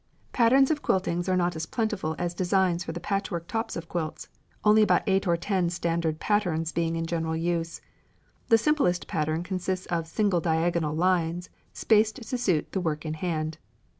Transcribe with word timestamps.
Patterns 0.33 0.71
of 0.71 0.81
quiltings 0.81 1.29
are 1.29 1.37
not 1.37 1.55
as 1.55 1.67
plentiful 1.67 2.15
as 2.17 2.33
designs 2.33 2.83
for 2.83 2.91
the 2.91 2.99
patchwork 2.99 3.45
tops 3.47 3.75
of 3.75 3.87
quilts; 3.87 4.29
only 4.63 4.81
about 4.81 5.03
eight 5.05 5.27
or 5.27 5.37
ten 5.37 5.69
standard 5.69 6.19
patterns 6.19 6.71
being 6.71 6.95
in 6.95 7.05
general 7.05 7.35
use. 7.35 7.81
The 8.47 8.57
simplest 8.57 9.05
pattern 9.05 9.43
consists 9.43 9.85
of 9.85 10.07
"single 10.07 10.41
diagonal" 10.41 10.95
lines, 10.95 11.51
spaced 11.71 12.15
to 12.15 12.37
suit 12.39 12.71
the 12.71 12.81
work 12.81 13.05
in 13.05 13.13
hand. 13.13 13.59